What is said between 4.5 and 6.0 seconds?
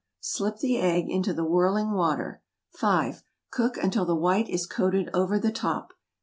coated over the top.